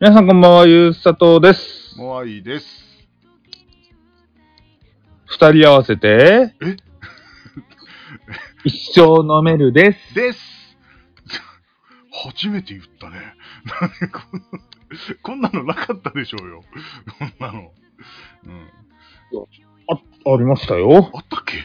[0.00, 1.98] 皆さんこんばんは、ゆうさとです。
[1.98, 2.66] モアイです。
[5.26, 6.76] 二人合わせて、え？
[8.62, 10.14] 一生飲めるです。
[10.14, 10.38] です
[12.12, 13.16] 初めて言ったね。
[14.00, 14.42] 何こん
[15.20, 16.62] こんなのなかったでしょうよ。
[17.18, 17.72] こんなの。
[18.44, 18.68] うん。
[19.88, 19.94] あ、
[20.32, 21.10] ありましたよ。
[21.12, 21.56] あったっけ？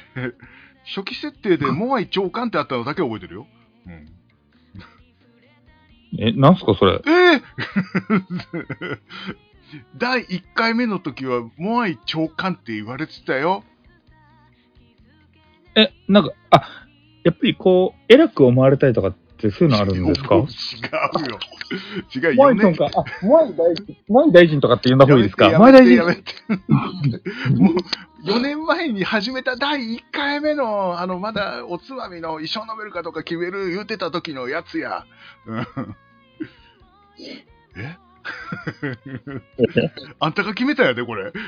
[0.95, 3.47] 初期設定でモアイ長官ってあったのだけ覚えてるよ。
[3.85, 4.11] うん。
[6.19, 7.01] え、なんすかそれ？
[7.05, 7.41] えー
[9.97, 13.63] 第1回目の時はモアイ長官って言われてたよ。
[15.75, 16.69] え、なんか、あ、
[17.23, 20.35] やっぱりこう、偉く思われたいとかってそういうのあるんですか？
[20.35, 20.41] 違う
[21.31, 21.39] よ。
[22.15, 22.35] 違うよ。
[22.35, 25.49] モアイか、あ、モアイ大臣、モアイ大臣とかって呼んだ方がいいですか？
[25.49, 26.21] やモアイ大臣やめて。
[27.57, 27.75] もう、
[28.23, 35.05] 4年前に始めた第1回目の、あの、まだおつまみの一生飲めるかとか決める言うてた時のやつや。
[35.45, 35.67] うん
[37.75, 37.97] え？
[40.19, 41.33] あんたが決めたやで、これ。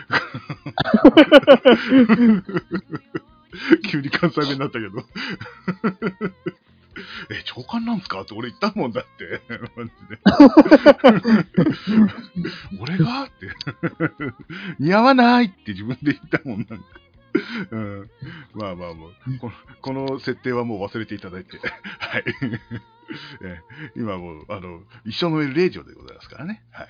[3.89, 5.05] 急に関西弁になったけど。
[7.29, 9.41] え、長官なんすかって俺言ったもんだって。
[9.75, 10.19] マジで
[12.79, 13.49] 俺がって。
[14.79, 16.85] 似合わないって自分で言ったもんなんか。
[17.71, 18.09] うん、
[18.53, 21.57] まあまあもうこの、この設定はもう忘れていただいて。
[21.99, 22.23] はい。
[23.43, 23.61] え
[23.95, 26.63] 今もう、あの、一生飲めるレジオでございますからね。
[26.71, 26.87] はい。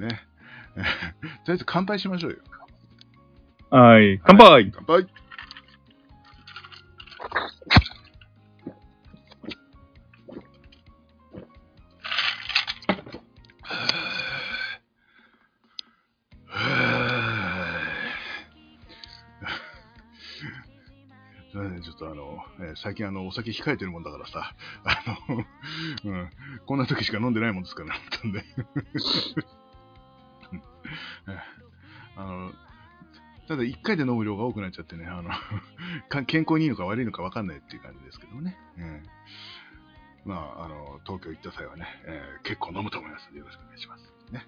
[0.00, 0.20] ね。
[0.74, 0.84] とり
[1.48, 2.38] あえず乾杯しましょうよ。
[3.70, 4.20] はい。
[4.24, 5.25] 乾杯、乾杯すいませ
[21.76, 25.44] んちょっとあの、えー最近あの、お酒控えてるもんだからさ、あの、
[26.12, 26.30] うん、
[26.66, 27.94] こんな時しか飲んでないもんですから、な
[28.28, 28.44] んで。
[32.16, 32.52] あの、
[33.48, 35.30] ただ一回で飲む量が多くなっちゃってね、あの、
[36.08, 38.56] か健康にいいのか悪いのか分かんないっていう感じですけどもね。
[38.78, 39.02] うん
[40.24, 44.12] まあ、あの、東京行った際はね、えー結構飲むと思いますので、よろしくお願いします。
[44.32, 44.44] ね。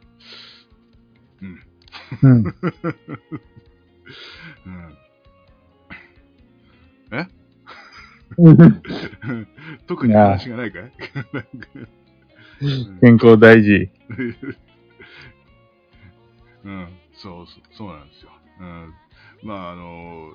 [1.40, 1.62] うん。
[2.22, 2.44] うん。
[4.66, 4.98] うん。
[9.86, 10.92] 特に話がないかい？
[12.60, 13.90] うん健康大事。
[16.64, 18.30] うん、そうそう、なんですよ。
[18.60, 18.94] うん、
[19.42, 20.32] まあ、あの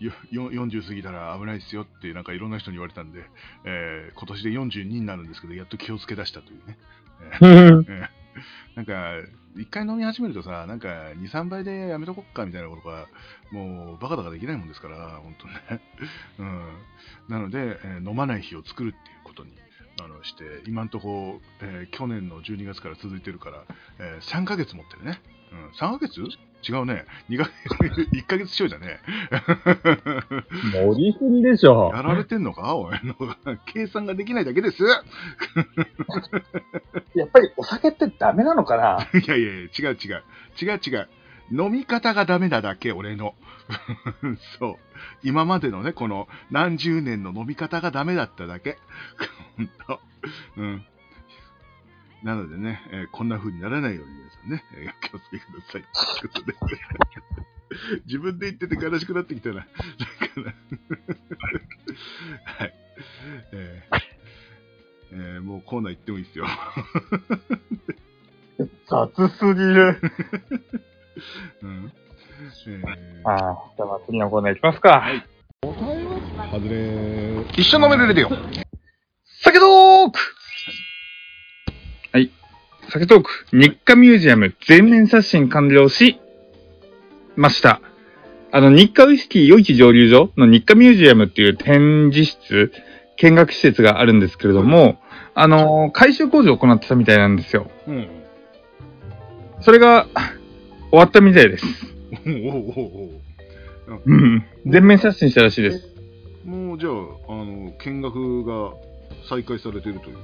[0.00, 3.24] よよ40過ぎたら危ないですよって、なんかいろんな人に言われたんで、
[3.64, 6.78] えー今年で42になるんですけど、やっと気をつけ出したというね。
[7.40, 7.84] えー。
[7.88, 8.08] えー。
[8.76, 9.12] なんか、
[9.56, 13.06] 一回飲み始めるとさ、なんか、2、3倍でやめとこっかみたいなことが、
[13.52, 15.80] もう、バカだかできないもんですから、本当ね。
[16.38, 16.72] うん。
[17.28, 19.52] なので、えー飲まない日を作るっていうことに、
[20.02, 23.64] あの、して、今んとこ、えー去年の12月から続いてるから、
[24.00, 25.20] えー3ヶ月持ってるね。
[25.52, 25.68] うん。
[25.70, 26.20] 3ヶ月？
[26.68, 27.04] 違うね。
[27.28, 28.98] 2ヶ月、 1ヶ月ちょいだね。
[30.72, 32.02] 盛りすぎでしょや。
[32.02, 32.74] られてんのか？
[32.76, 33.14] おいの。
[33.66, 34.82] 計算ができないだけです。
[37.14, 39.06] やっぱりお酒ってダメなのかな？
[39.20, 40.22] いやいやいや、違う違う。
[40.60, 41.08] 違う違う。
[41.52, 43.34] 飲み方がダメなだけ、俺の。
[44.58, 44.76] そう。
[45.22, 48.78] 今までのね、この何十年の飲み方がダメだっただけ。
[49.56, 50.00] ほんと。
[50.56, 50.84] うん。
[52.24, 55.84] なのでね、えーこんな風にならないように皆さんね、えー気をつけてください。
[56.20, 56.54] ということで。
[58.06, 59.56] 自分で言ってて悲しくなってきたな。
[59.56, 59.68] だか
[60.36, 60.54] ら
[62.44, 62.74] はい。
[63.52, 64.14] えー
[65.12, 66.46] えーもうコーナー行ってもいいですよ。
[68.88, 70.00] 雑すぎる。
[71.62, 71.92] うん。
[72.68, 72.82] え
[73.24, 75.04] ああ、じゃあ次のコーナーいきますか。
[75.62, 78.30] ー、外れ一緒飲めるレディオ。
[79.42, 80.33] 酒トークはい。
[82.94, 86.20] 酒トーク、日課ミュージアム全面刷新完了し
[87.34, 87.80] ました。
[88.52, 92.70] あの、日課ウイスキー余市蒸留所の日課ミュージアムっていう展示室、
[93.16, 94.98] 見学施設があるんですけれども、
[95.34, 97.68] あの、改修工事を行ってたみたいなんですよ。
[97.88, 98.08] うん。
[99.62, 100.06] それが、
[100.90, 101.64] 終わったみたいです。
[102.24, 104.46] おおおおうん。
[104.66, 105.88] 全面刷新したらしいです。
[106.46, 108.72] おもうじゃあ、あの、見学が
[109.28, 110.16] 再開されてるという。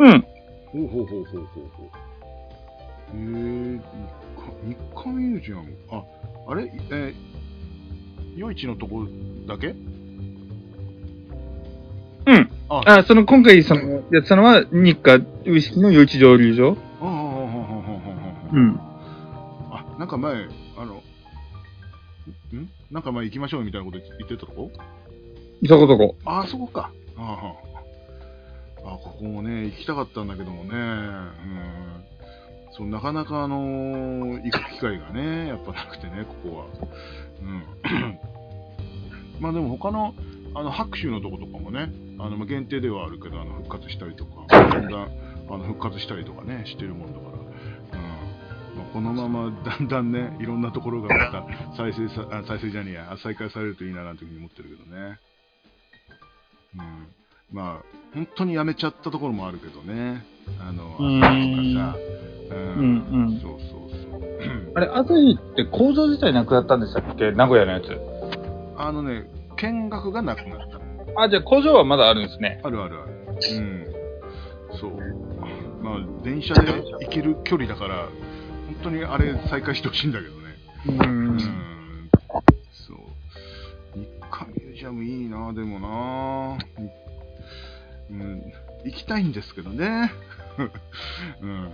[0.00, 0.37] うん。
[0.72, 3.16] ほうほうほうほうほうほう。
[3.16, 3.82] へえ、日
[4.36, 5.76] 課、日課ミュージアム。
[5.90, 6.04] あ、
[6.48, 6.70] あれ？
[6.90, 9.06] えー、夜市のとこ
[9.46, 9.68] だけ？
[12.26, 12.50] うん。
[12.68, 13.80] あ、あ、その、今回、その、
[14.10, 15.22] やってたのは、日課ウ
[15.56, 16.76] イスキーの余市蒸留所。
[17.00, 17.20] ああ、ああ、あ
[18.50, 18.50] あ。
[18.52, 18.78] うん。
[19.70, 20.34] あ、なんか前、
[20.76, 21.02] あの、
[22.54, 22.68] ん？
[22.90, 24.70] なんか前行きましょうみたいなこと言ってたとこ？
[25.66, 26.16] そこそこ。
[26.26, 26.90] ああ、そこか。
[27.16, 27.67] ああ、
[28.88, 32.04] ああここもね、行きたかったんだけどもね、うん、
[32.72, 36.66] そうなかなか、あのー行く機会がね、やっぱなくてね、ここは。
[37.40, 38.18] うん、
[39.40, 40.14] まあでも他の
[40.54, 44.92] あの白州のとことかもね、あのまあ限定ではあるけど、あの復活したりとか、だんだん
[45.50, 47.48] あの復活したりとかね、してるもんだから、うん。
[48.78, 55.18] まあ、このままだんだんね、いろんなところがまた再生さ、あ再生じゃねえや、再開されるといいななんていうふうに思ってるけどね。
[56.76, 57.08] うん、
[57.52, 57.84] まあ、
[58.14, 60.24] 本当にやめちゃったところもあるけどね。
[60.60, 61.96] あの、うん朝日とかさ、
[62.50, 64.72] うんうんうんそうそうそう。
[64.74, 67.32] あれ、朝日って構造自体なくなったんでしたっけ？
[67.32, 67.84] 名古屋のやつ。
[68.76, 71.22] あのね、見学がなくなった。
[71.22, 72.60] あ、じゃあ工場はまだあるんですね。
[72.62, 73.12] あるあるある。
[73.56, 73.86] うん。
[74.78, 74.92] そう。
[75.82, 78.08] まあ、電車で行ける距離だから、
[78.66, 80.38] 本当にあれ再開してほしいんだけどね。
[80.86, 81.40] ううんん。
[82.72, 82.98] そう。
[83.98, 86.58] 日韓ミュージアムいいな、でもな。
[88.10, 88.52] うん。
[88.84, 90.12] 行きたいんですけどね。
[91.42, 91.72] うん。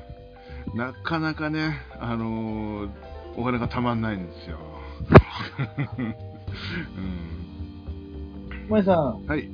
[0.75, 2.91] なかなかね、あのー
[3.37, 4.59] お金がたまんないんですよ。
[5.99, 6.03] う
[7.01, 8.69] ん。
[8.69, 9.51] 萌さん、はい。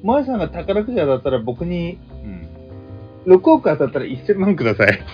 [0.00, 1.98] 萌さんが宝くじ当たったら僕に
[3.26, 3.34] うん。
[3.34, 5.04] 6億当たったら1000万ください。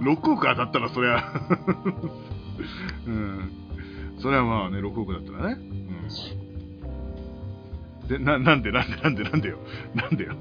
[0.00, 1.32] 6億当たったらそりゃ
[3.06, 3.52] うん
[4.18, 6.45] それはまあね6億だったらね、うん、
[8.08, 9.58] でな なんでなんでなんでなんでよ。
[9.94, 10.34] なんでよ。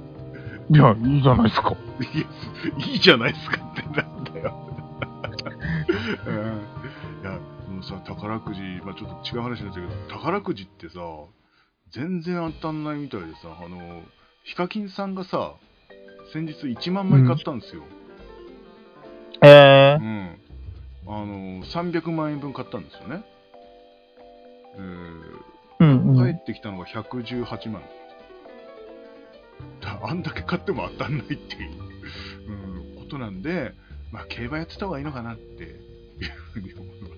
[0.69, 1.75] いや、いいじゃないですか。
[2.01, 2.25] いや
[2.87, 4.53] いいじゃないですかってなんだよ、
[6.27, 6.35] うん、
[7.21, 7.39] いや
[7.69, 10.99] もうさ宝くじ、まあ、ちょっと違う話になっちゃうけど宝くじってさ
[11.91, 14.03] 全然当たんないみたいでさあの
[14.43, 15.53] ヒカキンさんがさ
[16.33, 17.83] 先日1万枚買ったんですよ、
[19.41, 20.37] えうん、
[21.07, 23.23] あの300万円分買ったんですよね、
[24.75, 24.79] え
[25.79, 27.81] うんー帰ってきたのが118万。
[29.81, 31.71] だあんだけ買っても当たんないっていう、
[32.95, 33.73] うん、ことなんで、
[34.11, 35.79] まあ、競馬やってた方がいいのかなっていう
[36.53, 37.15] ふうに思います。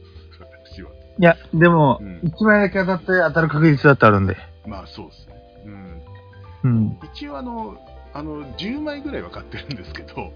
[0.71, 0.91] 私は。
[0.91, 2.19] いや、でも、うん。
[2.19, 4.37] 1枚だけ当たって当たる確率だってあるんで。
[4.65, 5.35] まあそうですね、
[6.63, 6.71] うん。
[6.71, 7.77] うん、一応あの
[8.13, 10.33] あの10枚ぐらいは買ってるんですけど、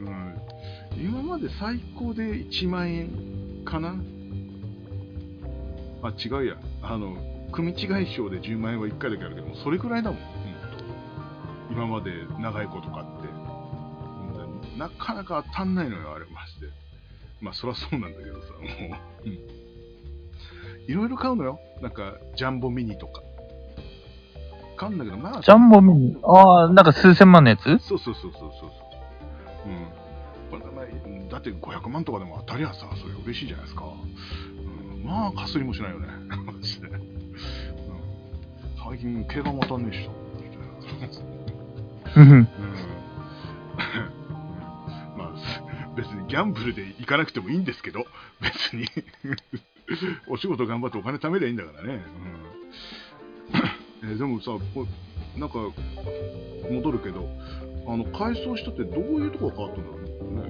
[0.00, 0.34] うん、
[0.96, 3.94] 今まで最高で1万円かな。
[6.02, 6.56] あ違うや。
[6.82, 7.16] あの
[7.52, 10.26] 組違い賞で10万円は1回だけあるけどもそれくらいだもん、うん
[10.76, 10.84] と
[11.70, 12.10] 今まで
[12.40, 16.72] 長いこと買って、うんなかなか当たんないのよあれマジで
[17.40, 18.58] まあそりゃそうなんだけどさも
[19.24, 19.32] う、うん、
[20.90, 23.22] いろいろ買うのよなんかジャンボミニとか
[24.76, 26.16] 買うんだけどまあジャンボミニ？
[26.22, 27.62] ああ、なんか数千万のやつ？
[27.64, 28.70] そうそうそうそうそうそう。
[29.66, 31.28] うん。
[31.28, 33.84] だって500万とかでも当たりゃさ、それ嬉しいじゃないですか。
[33.84, 36.08] うん、まあ、かすりもしないよね。
[36.44, 36.88] マジで。
[38.92, 40.10] うん、最近、競馬も当たんねえしさ。
[42.16, 42.30] うん。
[42.30, 42.42] うん。
[45.16, 45.32] まあ、
[45.96, 48.04] 別にギャンブルで行かなくてもいいんですけど、
[48.40, 48.86] 別に。
[50.28, 52.04] お仕事頑張ってお金貯めりゃいいんだからね。
[54.04, 54.86] うん、えでもさ、こう
[55.38, 55.54] なんか、
[56.70, 57.26] 戻るけど、
[57.86, 60.00] あの、改装したってどういうとこが変わったんだろう
[60.34, 60.42] ね。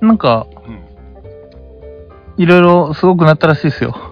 [0.00, 0.80] なんか、うん。
[2.42, 3.94] いろいろすごくなったらしいですよ。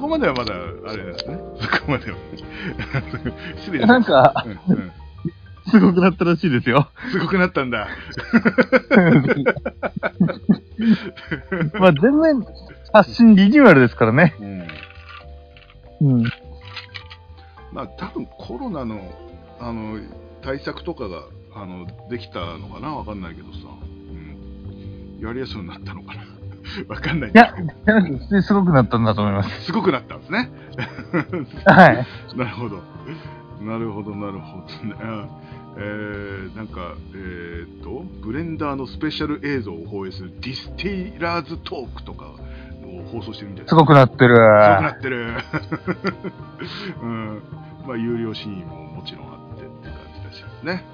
[0.00, 0.56] そこまではまだ、あ
[0.96, 1.38] れですね。
[1.60, 2.16] そこまでは。
[3.58, 4.92] 失礼だなんか、うんうん
[5.70, 6.88] すごくなったらしいですよ。
[7.12, 7.86] すごくなったんだ。
[11.78, 12.42] まあ、全面、
[12.92, 14.34] 発信リニューアルですからね。
[16.00, 16.10] うん。
[16.10, 16.24] うん。
[17.72, 19.00] まあ、多分コロナの、
[19.60, 20.00] あの、
[20.42, 22.96] 対策とかが、あの、できたのかな？
[22.96, 23.58] わかんないけどさ。
[25.20, 25.24] うん。
[25.24, 26.22] やりやすくなったのかな？
[26.88, 27.54] わかんないんいや
[28.42, 29.64] すごくなったんだと思います。
[29.64, 30.50] すごくなったんですね。
[31.66, 32.06] はい。
[32.36, 32.82] なるほど。
[33.60, 34.64] なるほど、なるほど
[35.76, 44.36] えー、なんか、えー、っと、ブレンダーのスペシャル映像を放映するディスティラーズトークとかを放送してるみたいですすごくなってる。
[44.36, 45.34] すごくなってる。
[47.02, 47.42] うん。
[47.86, 50.84] まあ、有料シーンももちろんあってって感じらしいですね。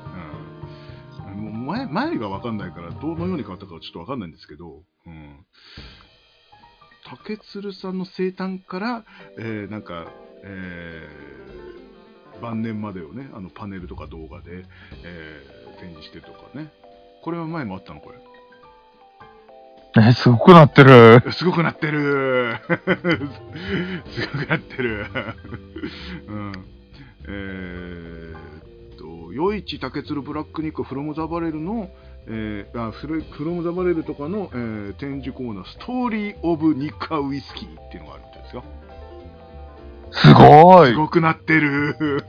[1.26, 1.45] うん。
[1.45, 5.25] もう前、前がわかんないから、どのように変わったかはちょっとわかんないんですけど、うん。
[7.09, 9.05] 竹鶴さんの生誕から、
[9.38, 10.07] えー、なんか、
[10.43, 14.65] えー、晩年までをね、あのパネルとか動画で、
[15.05, 16.73] えー、展示してるとかね。
[17.23, 18.19] これは前もあったのこれ。
[20.09, 21.23] え、すごくなってる。
[21.33, 22.57] すごくなってる
[24.11, 25.07] すごくなってる
[26.29, 26.53] うん。
[27.29, 27.86] えー
[29.37, 31.90] 余市竹鶴ブラックニックフロムザバレルの、
[32.26, 38.64] えー、あフルフロムザバレルとかの、えー展示コーナー、ストーリーオブニッカウイスキーっていうのがあるみたいですよ。
[40.12, 40.97] すごいす。
[40.97, 41.97] ごくなってる、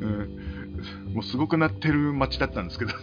[0.00, 2.98] うんもうすごくなってる街だったんですけどね、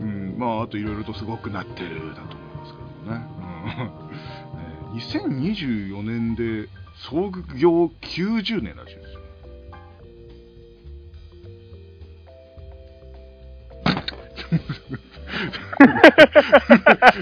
[0.00, 3.26] うんうん、まあ、あといろいろとすごくなってるだと思いますけどね。
[3.38, 9.20] うんえー2024年で創業90年らしいですよ。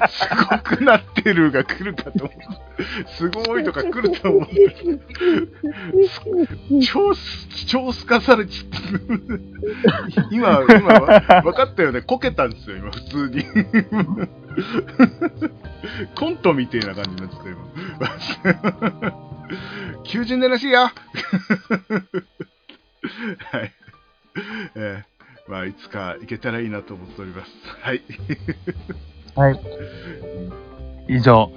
[0.09, 2.38] すごくなってるが来るかと思う。
[3.17, 4.55] すごいとか来ると思って。
[6.87, 10.29] 超す、超すかされちゃった。
[10.31, 11.00] 今、今、
[11.43, 12.02] 分かったよね。
[12.02, 13.45] こけたんですよ、今、普通に。
[16.14, 17.43] コントみたいな感じになってた、
[19.11, 19.32] 今。
[20.04, 20.80] 90年らしいよ。
[20.80, 20.92] は
[23.64, 23.73] い。
[24.75, 25.12] えー
[25.49, 27.50] まあ、いつか行けたらいいなと思っております。
[27.80, 28.02] はい。
[29.35, 29.61] はい。
[31.09, 31.50] 以上。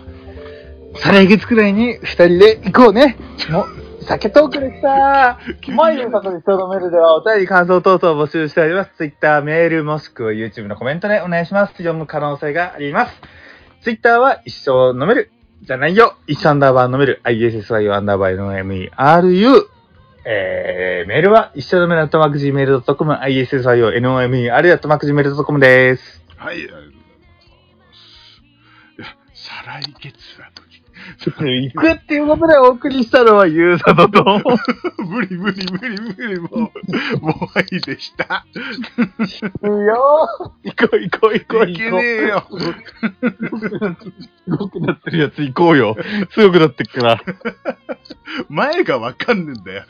[0.96, 3.18] 再来月くらいに二人で行こうね。
[3.50, 5.40] もう、酒トークでした。
[5.74, 8.92] 毎日過去に人のメールではお便り感想等々を募集しております。
[8.98, 11.74] Twitter、メール、もしくは YouTube のコメントでお願いします。
[11.74, 13.14] 読む可能性があります。
[13.82, 15.32] Twitter は一生飲める。
[15.62, 16.18] じゃないよ。
[16.28, 17.22] 一生アンダーバー飲める。
[17.24, 19.68] ISSIO アンダーバー NOMERU。
[20.28, 26.24] えー、メールは一緒のメールアットマーク Gmail.com、ISSIO NOME、あるいはアットマーク Gmail.com です。
[26.36, 27.04] はい、ありがとうございま
[27.94, 28.42] す。
[28.98, 30.65] いや、再来月
[31.38, 31.72] なのに。
[31.72, 34.42] 行くっていうことでお送りしたのはユーザーと。
[35.06, 38.46] 無理無理無理無理、もう、もういいでした。
[38.54, 40.28] いいよ
[40.64, 42.48] 行こう行こう行こういけねえよ。
[44.46, 45.96] すごくなってるやつ行こうよ。
[46.32, 47.22] すごくなってっから。
[48.50, 49.86] 前がわかんねえんだよ。